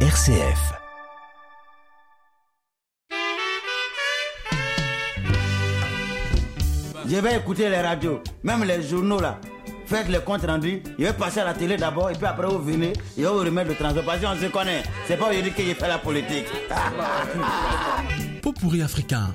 [0.00, 0.74] RCF.
[7.08, 9.40] Je vais écouter les radios, même les journaux là.
[9.86, 10.82] Faites les comptes rendus.
[10.98, 13.70] Je vais passer à la télé d'abord et puis après vous venez et vous remettre
[13.70, 14.04] le transport.
[14.04, 14.82] Parce qu'on se connaît.
[15.06, 16.46] C'est pas aujourd'hui que j'ai fait la politique.
[18.42, 19.34] Pot pourri africain.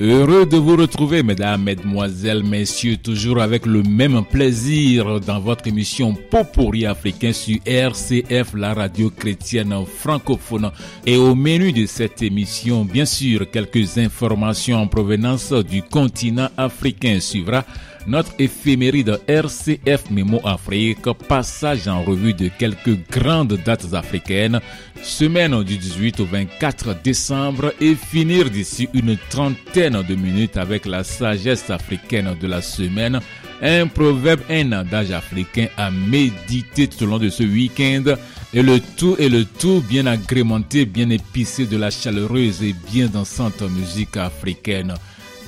[0.00, 6.14] Heureux de vous retrouver, mesdames, mesdemoiselles, messieurs, toujours avec le même plaisir dans votre émission
[6.30, 10.72] Popori africain sur RCF, la radio chrétienne francophone.
[11.06, 17.20] Et au menu de cette émission, bien sûr, quelques informations en provenance du continent africain
[17.20, 17.64] suivra
[18.06, 24.60] notre éphéméride RCF Mémo Afrique, passage en revue de quelques grandes dates africaines,
[25.02, 31.04] semaine du 18 au 24 décembre et finir d'ici une trentaine de minutes avec la
[31.04, 33.20] sagesse africaine de la semaine,
[33.62, 38.04] un proverbe, un adage africain à méditer tout au long de ce week-end.
[38.52, 43.06] Et le tout et le tout bien agrémenté, bien épicé de la chaleureuse et bien
[43.06, 44.94] dansante musique africaine.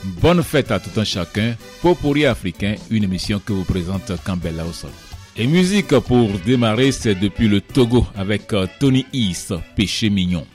[0.06, 1.54] Bonne fête à tout un chacun.
[1.82, 4.88] Popori africain, une émission que vous présente Campbell Lawson.
[5.36, 10.46] Et musique pour démarrer, c'est depuis le Togo avec euh, Tony East, Péché mignon.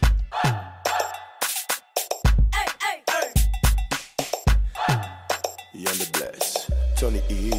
[5.75, 6.67] Yellow Bless,
[6.99, 7.51] Tony E.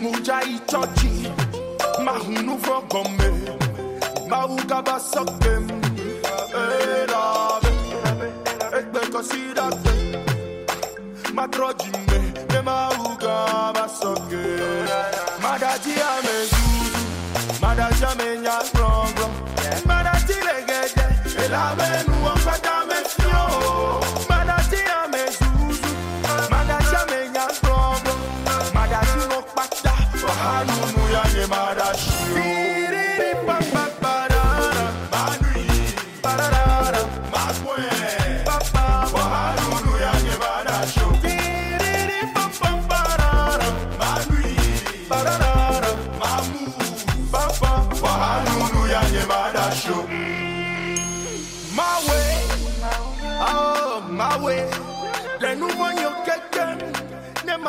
[0.00, 1.28] Mujai chochi,
[2.04, 3.30] mahunu for gombe,
[4.28, 5.66] mahuka basokem,
[9.24, 11.34] see that thing.
[11.34, 11.46] My
[12.08, 12.18] me,
[12.52, 13.36] me ma uga.
[15.44, 17.02] Madaji ame zuzu,
[17.62, 19.26] madaji ame.
[19.88, 21.06] Madaji legete,
[21.44, 23.44] elabe nu onkata me fio.
[24.30, 25.90] Madaji ame zuzu,
[26.52, 27.18] madaji ame.
[28.74, 29.94] Madaji no kpata,
[30.28, 31.24] ohanu nu ya.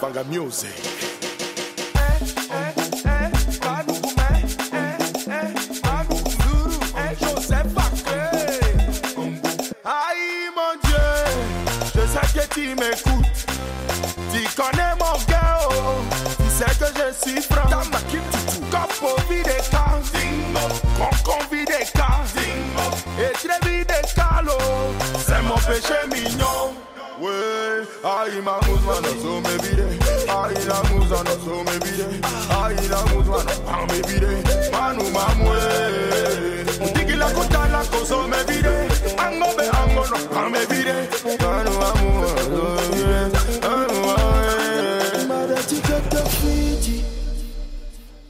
[0.00, 0.70] Banga Music.
[9.84, 10.98] Aïe mon Dieu,
[11.94, 13.46] je sais que tu m'écoutes.
[14.32, 15.74] Tu connais mon gars, oh.
[16.36, 17.68] tu sais que je suis franc.
[18.70, 19.98] Comme au vide des cas,
[21.24, 22.22] con vide des cas,
[23.18, 24.58] et très vide des calo.
[25.26, 26.87] C'est mon péché mignon.
[27.20, 29.98] Way, I in my moves, man, so maybe they.
[30.28, 32.20] I in a moves, man, so maybe they.
[32.22, 34.38] I in a moves, man, so maybe they.
[34.70, 36.64] Man, who man, way.
[36.94, 38.86] Tiki la kota la koso, maybe they.
[39.18, 41.08] Ango be ango, no, pa, maybe they.
[41.42, 42.38] Man, who man, way.
[43.02, 45.26] Man, who man, way.
[45.26, 47.04] Mother, you got the Fiji.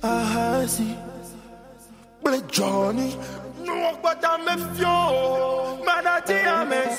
[0.03, 0.97] I see.
[2.23, 3.17] But Johnny,
[3.63, 5.85] no, but I'm a few.
[5.85, 6.98] Mother, I'm a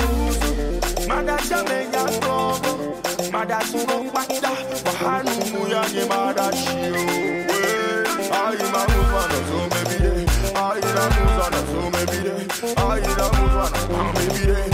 [1.09, 2.73] mada jamenya sobo
[3.33, 4.51] mada surumbanda
[4.85, 7.03] wahanu muyanye mada shio
[8.41, 10.11] ayi marufa na so mebide.
[10.63, 12.33] Ayi la muza na so mebide.
[12.85, 14.68] Ayi la muza na so mebide.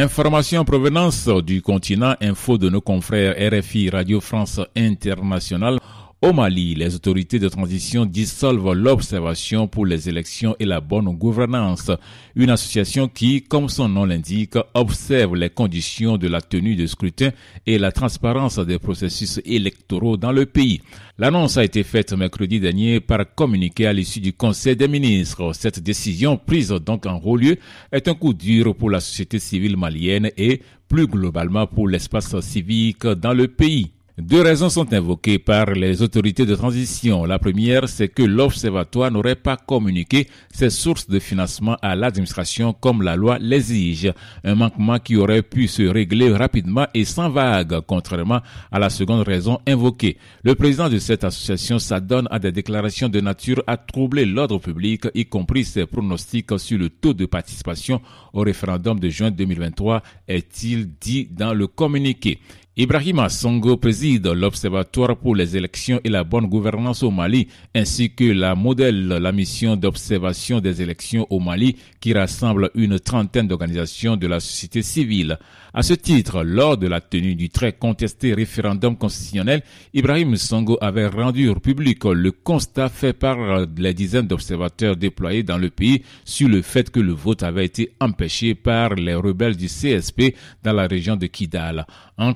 [0.00, 5.78] Information en provenance du continent, info de nos confrères RFI Radio France Internationale.
[6.22, 11.90] Au Mali, les autorités de transition dissolvent l'observation pour les élections et la bonne gouvernance,
[12.36, 17.30] une association qui, comme son nom l'indique, observe les conditions de la tenue de scrutin
[17.66, 20.82] et la transparence des processus électoraux dans le pays.
[21.16, 25.54] L'annonce a été faite mercredi dernier par communiqué à l'issue du Conseil des ministres.
[25.54, 27.56] Cette décision, prise donc en haut lieu,
[27.92, 33.06] est un coup dur pour la société civile malienne et plus globalement pour l'espace civique
[33.06, 33.92] dans le pays.
[34.20, 37.24] Deux raisons sont invoquées par les autorités de transition.
[37.24, 43.00] La première, c'est que l'Observatoire n'aurait pas communiqué ses sources de financement à l'administration comme
[43.00, 44.12] la loi l'exige.
[44.44, 48.40] Un manquement qui aurait pu se régler rapidement et sans vague, contrairement
[48.70, 50.18] à la seconde raison invoquée.
[50.44, 55.08] Le président de cette association s'adonne à des déclarations de nature à troubler l'ordre public,
[55.14, 58.02] y compris ses pronostics sur le taux de participation
[58.34, 62.38] au référendum de juin 2023, est-il dit dans le communiqué.
[62.82, 68.24] Ibrahima Songo préside l'Observatoire pour les élections et la bonne gouvernance au Mali, ainsi que
[68.24, 74.26] la modèle, la mission d'observation des élections au Mali, qui rassemble une trentaine d'organisations de
[74.26, 75.38] la société civile.
[75.74, 79.62] À ce titre, lors de la tenue du très contesté référendum constitutionnel,
[79.92, 85.68] Ibrahim Songo avait rendu public le constat fait par les dizaines d'observateurs déployés dans le
[85.68, 90.34] pays sur le fait que le vote avait été empêché par les rebelles du CSP
[90.64, 91.86] dans la région de Kidal.
[92.16, 92.34] En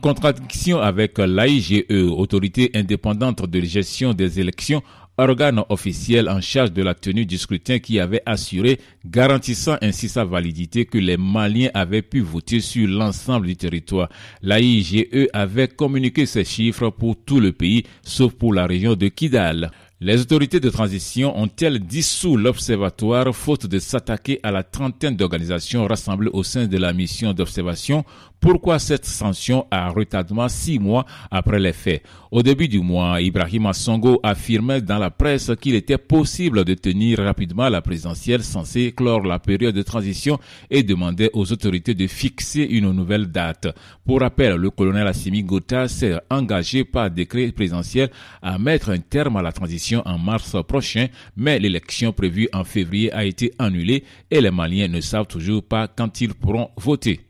[0.81, 4.83] avec l'AIGE, autorité indépendante de gestion des élections,
[5.17, 10.25] organe officiel en charge de la tenue du scrutin qui avait assuré, garantissant ainsi sa
[10.25, 14.09] validité que les Maliens avaient pu voter sur l'ensemble du territoire.
[14.43, 19.71] L'AIGE avait communiqué ces chiffres pour tout le pays, sauf pour la région de Kidal.
[20.01, 26.31] Les autorités de transition ont-elles dissous l'observatoire faute de s'attaquer à la trentaine d'organisations rassemblées
[26.33, 28.05] au sein de la mission d'observation
[28.45, 32.03] pourquoi cette sanction a retardement six mois après les faits?
[32.31, 37.21] Au début du mois, Ibrahim Songo affirmait dans la presse qu'il était possible de tenir
[37.21, 40.39] rapidement la présidentielle censée clore la période de transition
[40.69, 43.75] et demandait aux autorités de fixer une nouvelle date.
[44.05, 48.11] Pour rappel, le colonel Assimi Gota s'est engagé par décret présidentiel
[48.43, 53.11] à mettre un terme à la transition en mars prochain, mais l'élection prévue en février
[53.11, 57.21] a été annulée et les Maliens ne savent toujours pas quand ils pourront voter.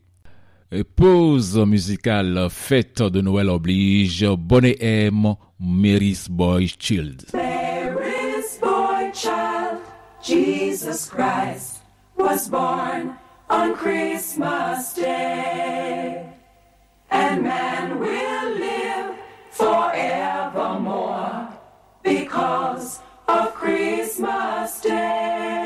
[0.82, 7.26] Pause musicale, fête de Noël oblige, Bonnet M, Mary's Boy Child.
[7.32, 9.78] Mary's boy child,
[10.20, 11.78] Jesus Christ,
[12.16, 13.14] was born
[13.48, 16.26] on Christmas Day.
[17.10, 19.14] And man will live
[19.52, 21.48] forevermore
[22.02, 22.98] because
[23.28, 25.63] of Christmas Day.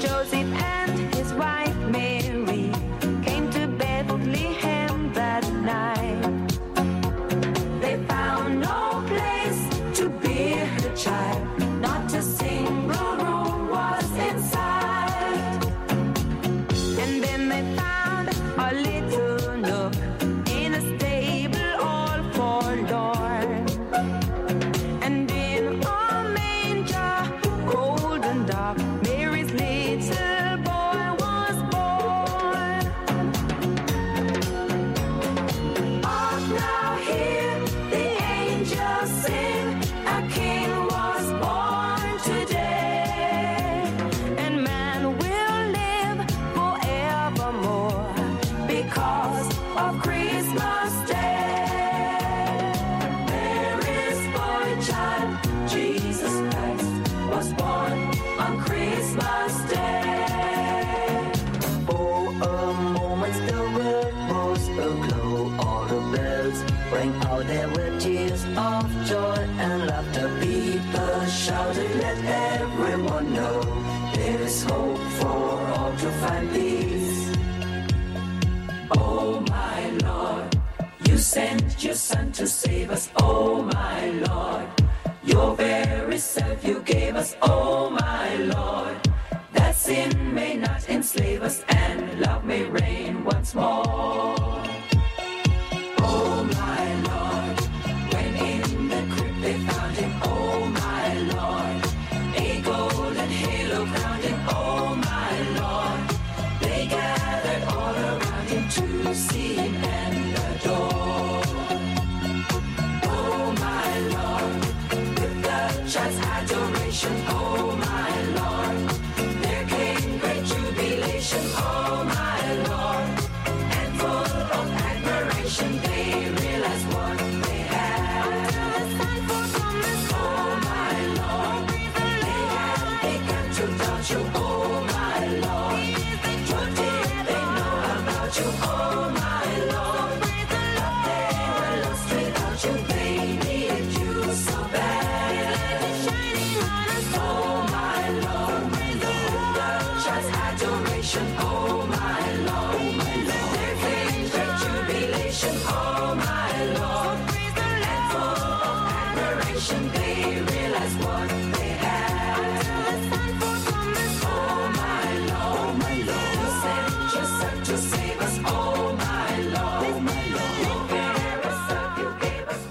[0.00, 0.37] Josie.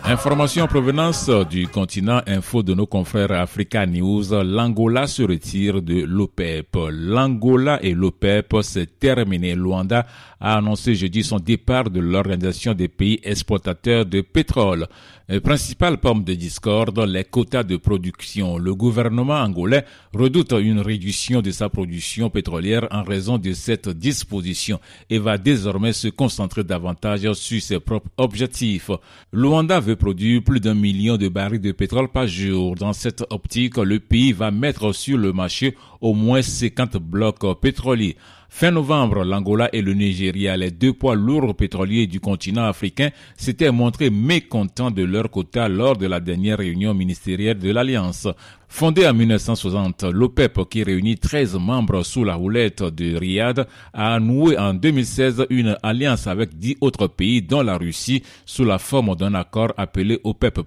[0.10, 6.06] Information en provenance du continent info de nos confrères Africa News, l'Angola se retire de
[6.06, 6.78] l'OPEP.
[6.90, 9.54] L'Angola et l'OPEP, c'est terminé.
[9.54, 10.08] Luanda
[10.40, 14.88] a annoncé jeudi son départ de l'Organisation des pays exportateurs de pétrole.
[15.30, 18.58] Euh, Principale pomme de discorde, les quotas de production.
[18.58, 24.80] Le gouvernement angolais redoute une réduction de sa production pétrolière en raison de cette disposition
[25.10, 28.90] et va désormais se concentrer davantage sur ses propres objectifs.
[29.34, 32.76] Luanda veut produire plus d'un million de barils de pétrole par jour.
[32.76, 38.16] Dans cette optique, le pays va mettre sur le marché au moins 50 blocs pétroliers.
[38.60, 43.72] Fin novembre, l'Angola et le Nigeria, les deux poids lourds pétroliers du continent africain, s'étaient
[43.72, 48.28] montrés mécontents de leur quota lors de la dernière réunion ministérielle de l'Alliance.
[48.70, 54.58] Fondée en 1960, l'OPEP, qui réunit 13 membres sous la roulette de Riyad, a noué
[54.58, 59.36] en 2016 une alliance avec 10 autres pays, dont la Russie, sous la forme d'un
[59.36, 60.60] accord appelé OPEP+,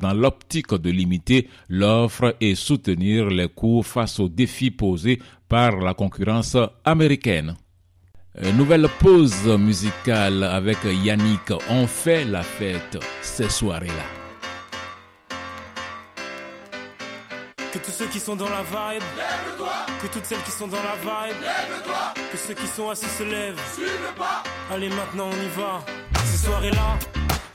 [0.00, 5.94] dans l'optique de limiter l'offre et soutenir les coûts face aux défis posés par la
[5.94, 7.56] concurrence américaine.
[8.42, 11.52] Euh, Nouvelle pause musicale avec Yannick.
[11.70, 14.04] On fait la fête ces soirées-là.
[17.72, 19.02] Que tous ceux qui sont dans la vibe,
[20.02, 21.36] que toutes celles qui sont dans la vibe,
[22.32, 23.60] que ceux qui sont assis se lèvent.
[24.70, 25.84] Allez, maintenant on y va.
[26.24, 26.98] Ces soirées-là,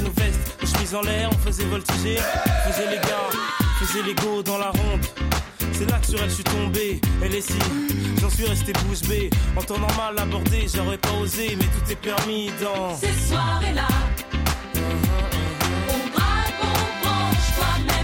[0.00, 2.16] nos vestes, nos chemises en l'air, on faisait voltiger,
[2.66, 3.30] faisait les gars,
[3.80, 5.04] faisait les go dans la ronde.
[5.72, 7.58] C'est là que sur elle je suis tombé, elle est si,
[8.20, 9.30] j'en suis resté bouche bée.
[9.56, 13.88] En temps normal abordé, j'aurais pas osé, mais tout est permis dans Ces soirées-là,
[14.76, 18.03] on braque, on branche, toi-même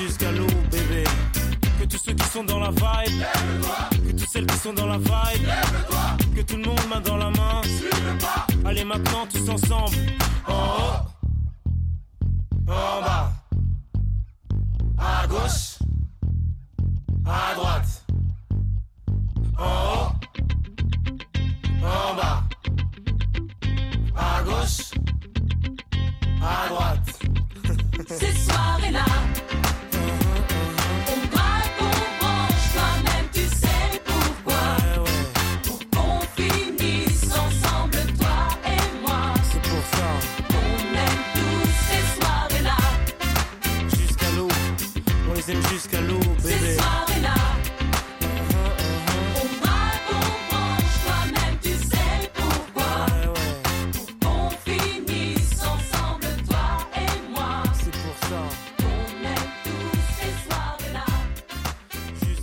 [0.00, 1.04] jusqu'à l'eau, bébé.
[1.78, 3.22] Que tous ceux qui sont dans la vibe,
[4.06, 5.48] que toutes celles qui sont dans la vibe,
[6.36, 7.62] que tout le monde main dans la main.
[8.64, 9.96] Allez maintenant tous ensemble.
[10.46, 11.00] En haut,
[12.68, 13.32] en bas,
[14.98, 15.78] à gauche,
[17.26, 18.04] à droite.
[19.58, 20.10] En haut,
[21.82, 22.42] en bas,
[24.16, 24.90] à gauche,
[26.42, 27.18] à droite.
[28.08, 29.04] Ces soirées-là,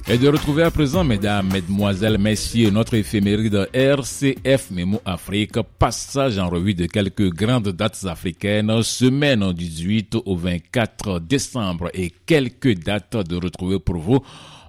[0.10, 6.48] Et de retrouver à présent, mesdames, mesdemoiselles, messieurs, notre éphéméride RCF Memo Afrique, passage en
[6.50, 13.18] revue de quelques grandes dates africaines, semaine du 18 au 24 décembre et quelques dates
[13.18, 14.20] de retrouver pour vous.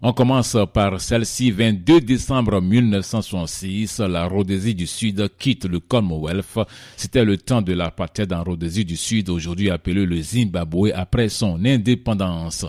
[0.03, 6.59] On commence par celle-ci, 22 décembre 1966, la Rhodésie du Sud quitte le Commonwealth.
[6.97, 11.65] C'était le temps de l'apartheid en Rhodésie du Sud, aujourd'hui appelé le Zimbabwe, après son
[11.65, 12.67] indépendance.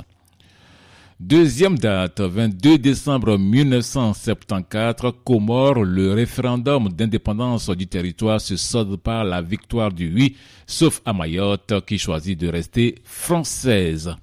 [1.20, 9.42] Deuxième date, 22 décembre 1974, Comores, le référendum d'indépendance du territoire se solde par la
[9.42, 14.16] victoire du oui, sauf à Mayotte qui choisit de rester française.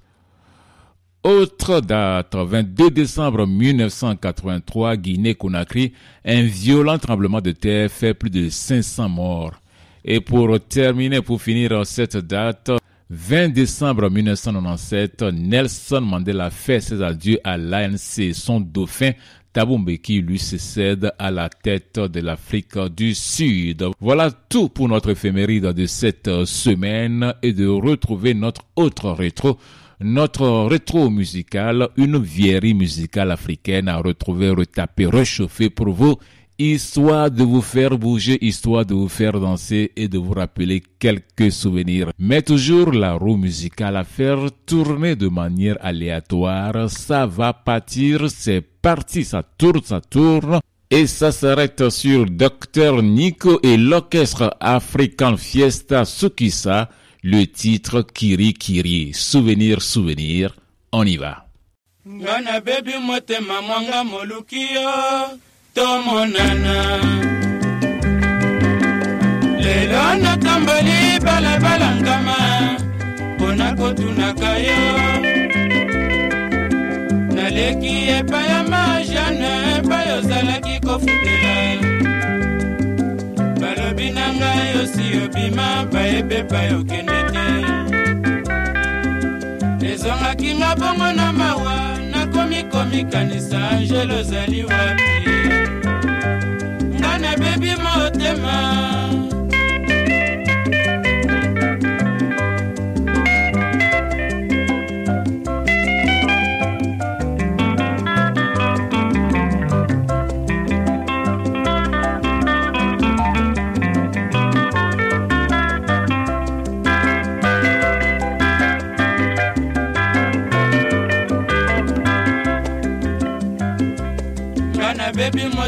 [1.23, 5.93] Autre date, 22 décembre 1983, Guinée-Conakry,
[6.25, 9.61] un violent tremblement de terre fait plus de 500 morts.
[10.03, 12.71] Et pour terminer, pour finir cette date,
[13.09, 19.11] 20 décembre 1997, Nelson Mandela fait ses adieux à l'ANC, son dauphin
[19.53, 23.85] Thabo Mbeki lui succède à la tête de l'Afrique du Sud.
[24.01, 29.57] Voilà tout pour notre éphéméride de cette semaine et de retrouver notre autre rétro
[29.99, 36.17] notre rétro musical, une vieillerie musicale africaine à retrouver, retaper, réchauffer pour vous,
[36.59, 41.51] histoire de vous faire bouger, histoire de vous faire danser et de vous rappeler quelques
[41.51, 42.11] souvenirs.
[42.17, 48.61] Mais toujours la roue musicale à faire tourner de manière aléatoire, ça va partir, c'est
[48.61, 50.59] parti, ça tourne, ça tourne.
[50.89, 56.89] Et ça s'arrête sur Dr Nico et l'orchestre African Fiesta Sukisa,
[57.23, 60.55] le titre Kiri Kiri, souvenir, souvenir,
[60.93, 61.43] on y va.
[65.77, 66.75] Tomonana.
[69.63, 72.37] Lelo natamboli balabala ngama
[73.35, 74.81] mpona kotunaka yo.
[77.35, 81.55] Naleki epai ya majane epai ozalaki kofutela.
[83.61, 87.45] Balobi na ngai osi obima bayebi epai okende te.
[89.87, 91.75] Ezongaki nga bongo na mawa
[92.11, 95.36] nakomi komikanisa angele ozali wapi
[97.57, 98.86] ebi motema.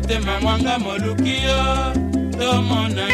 [0.09, 1.93] Motema mwanga moluki yo
[2.39, 3.07] tomonana.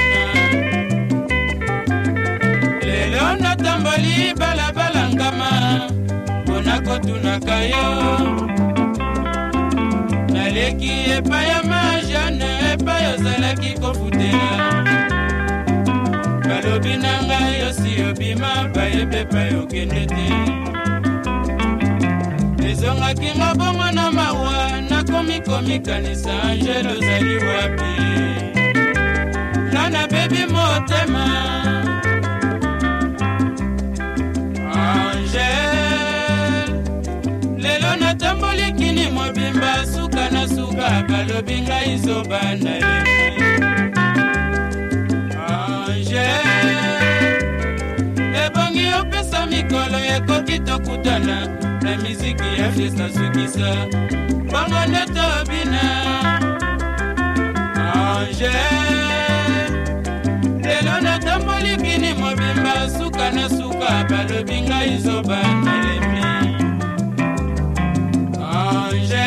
[2.85, 5.51] Lelo natamboli balabala ngama
[6.43, 7.85] mpona kotunaka yo.
[10.33, 14.83] Naleki epai ya majane epai ozalaki kofutela.
[16.47, 20.27] Balobi na ngai osi obima bayebe epai okende te.
[22.69, 27.93] Ezongaki nga bongo na mawa nakomi komikanisa angele ozali wapi?
[29.71, 31.25] Nga nabebi motema.
[34.73, 35.49] Angele
[37.57, 43.15] lelo natamboli kini mobimba suka na suka balobi ngai zoba nalemi
[45.47, 46.29] angele
[48.45, 51.47] ebongi opesa mikolo ekoki tokutana
[51.85, 53.75] na miziki ya fiesta sukisa
[54.51, 55.81] bongo nde tobina
[57.93, 58.49] angele
[60.63, 66.25] lelo natamboli kini mobimba suka na suka balobi ngai zoba nalemi
[68.55, 69.25] angele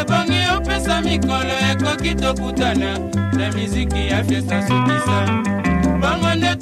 [0.00, 2.98] ebongi opesa mikolo ekoki tokutana
[3.38, 5.42] na miziki ya fiesta sukisa
[6.00, 6.53] bongo nde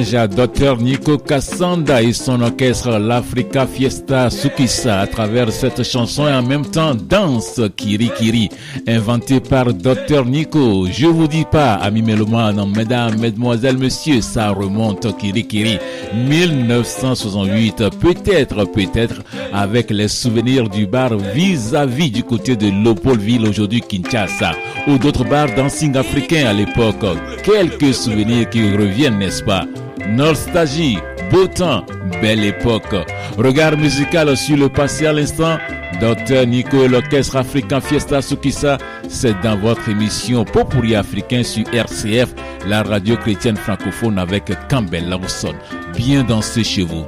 [0.00, 6.32] À Dr Nico Kassanda et son orchestre l'Africa Fiesta Sukisa à travers cette chanson et
[6.32, 8.48] en même temps Danse Kiri Kiri
[8.88, 10.86] inventée par Dr Nico.
[10.90, 15.78] Je vous dis pas, amis mélomanes, mesdames, mesdemoiselles, messieurs, ça remonte Kiri Kiri
[16.14, 17.90] 1968.
[18.00, 24.52] Peut-être, peut-être avec les souvenirs du bar vis-à-vis du côté de Lopolville aujourd'hui Kinshasa
[24.86, 27.04] ou d'autres bars dancing africains à l'époque.
[27.44, 29.66] Quelques souvenirs qui reviennent, n'est-ce pas?
[30.10, 30.98] Nostalgie,
[31.30, 31.84] beau temps,
[32.20, 32.94] belle époque.
[33.38, 35.56] Regard musical sur le passé à l'instant.
[36.00, 42.34] Docteur Nico et l'orchestre africain Fiesta Sukisa, c'est dans votre émission Popuri africain sur RCF,
[42.66, 45.54] la radio chrétienne francophone avec Campbell Lawson.
[45.96, 47.04] Bien dansé chez vous.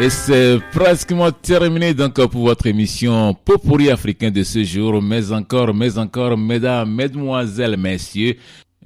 [0.00, 5.02] Et c'est pratiquement terminé donc pour votre émission Popuri africain de ce jour.
[5.02, 8.36] Mais encore, mais encore, mesdames, mesdemoiselles, messieurs,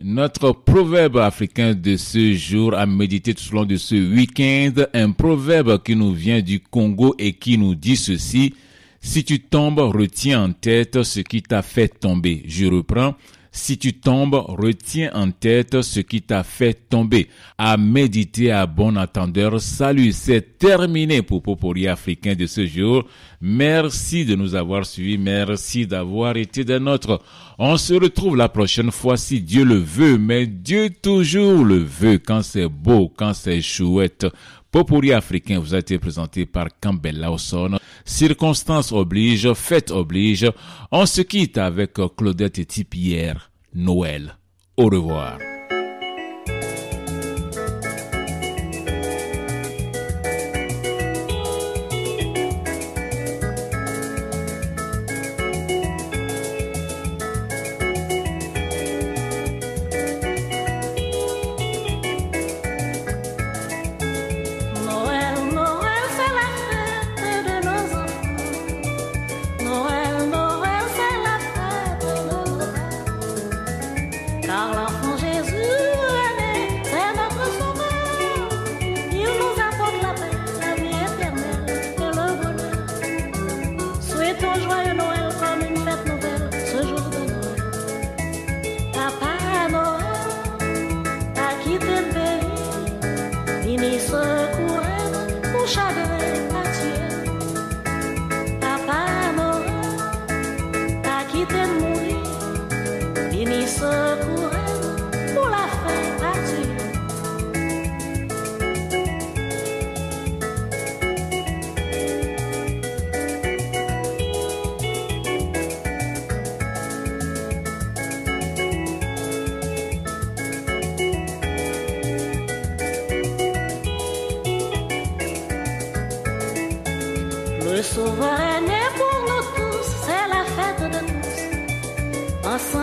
[0.02, 5.10] notre proverbe africain de ce jour à méditer tout au long de ce week-end, un
[5.10, 8.54] proverbe qui nous vient du Congo et qui nous dit ceci.
[9.02, 12.42] Si tu tombes, retiens en tête ce qui t'a fait tomber.
[12.46, 13.16] Je reprends.
[13.54, 17.28] Si tu tombes, retiens en tête ce qui t'a fait tomber.
[17.58, 23.04] À méditer à bon entendeur, salut, c'est terminé pour Popori africain de ce jour.
[23.42, 27.20] Merci de nous avoir suivis, merci d'avoir été des nôtres.
[27.58, 32.18] On se retrouve la prochaine fois si Dieu le veut, mais Dieu toujours le veut
[32.18, 34.26] quand c'est beau, quand c'est chouette.
[34.72, 37.78] Popori africain vous a été présenté par Campbell Lawson.
[38.06, 40.50] Circonstances oblige, fête oblige.
[40.90, 43.50] On se quitte avec Claudette et Tipière.
[43.74, 44.38] Noël.
[44.78, 45.51] Au revoir.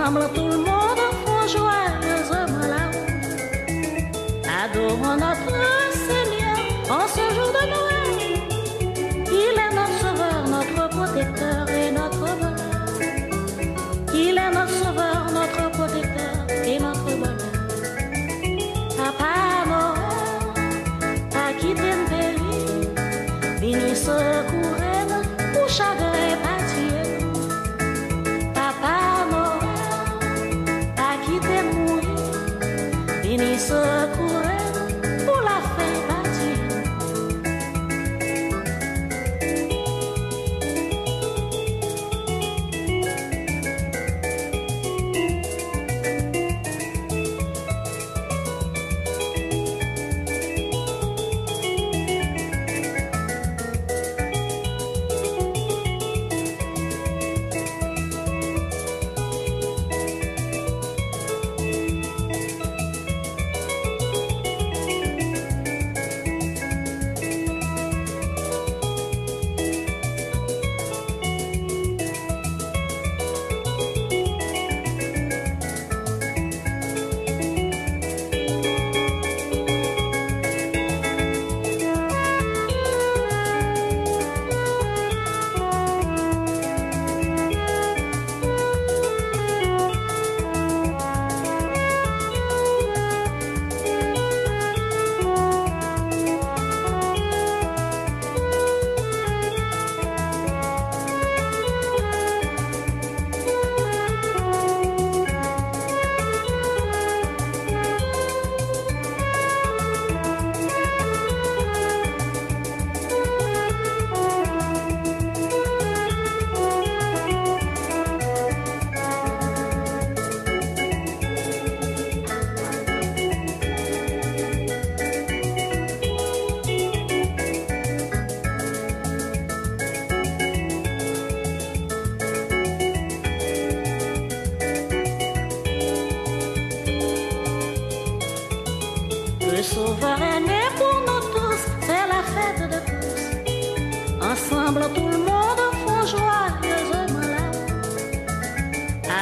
[0.10, 0.49] আমরা তো
[33.40, 33.78] 你说
[34.18, 34.39] 过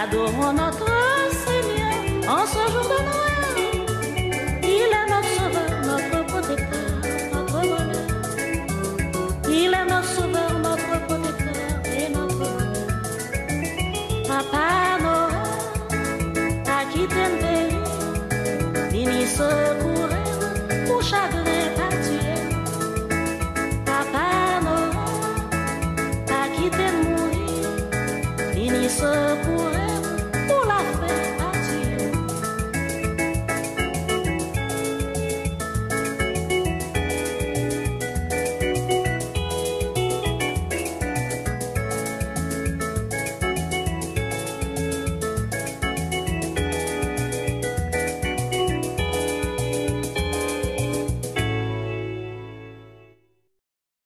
[0.10, 0.72] 多么难